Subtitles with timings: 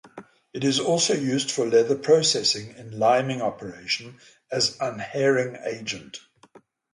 [0.51, 4.17] It is also used for leather processing in liming operation
[4.51, 6.19] as unhairing agent.